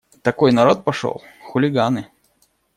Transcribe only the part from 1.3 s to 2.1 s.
хулиганы.